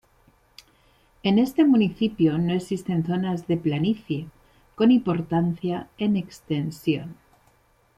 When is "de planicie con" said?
3.45-4.89